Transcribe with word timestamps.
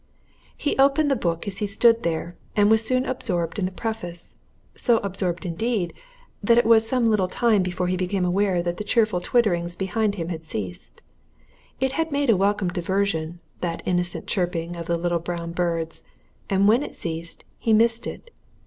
He 0.57 0.75
opened 0.79 1.11
the 1.11 1.15
book 1.15 1.47
as 1.47 1.59
he 1.59 1.67
stood 1.67 2.01
there, 2.01 2.35
and 2.55 2.71
was 2.71 2.83
soon 2.83 3.05
absorbed 3.05 3.59
in 3.59 3.65
the 3.67 3.71
preface; 3.71 4.35
so 4.75 4.97
absorbed 5.03 5.45
indeed, 5.45 5.93
that 6.41 6.57
it 6.57 6.65
was 6.65 6.89
some 6.89 7.05
little 7.05 7.27
time 7.27 7.61
before 7.61 7.85
he 7.85 7.95
became 7.95 8.25
aware 8.25 8.63
that 8.63 8.77
the 8.77 8.83
cheerful 8.83 9.21
twittering 9.21 9.69
behind 9.77 10.15
him 10.15 10.29
had 10.29 10.43
ceased. 10.43 11.03
It 11.79 11.91
had 11.91 12.11
made 12.11 12.31
a 12.31 12.35
welcome 12.35 12.69
diversion, 12.69 13.41
that 13.59 13.83
innocent 13.85 14.25
chirping 14.25 14.75
of 14.75 14.87
the 14.87 14.97
little 14.97 15.19
brown 15.19 15.51
birds, 15.51 16.01
and 16.49 16.67
when 16.67 16.81
it 16.81 16.95
ceased, 16.95 17.43
he 17.59 17.71
missed 17.71 18.07
it. 18.07 18.31